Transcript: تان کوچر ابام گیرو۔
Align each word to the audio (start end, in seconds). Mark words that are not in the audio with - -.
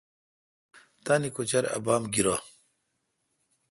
تان 1.03 1.21
کوچر 1.35 1.63
ابام 1.77 2.03
گیرو۔ 2.13 2.35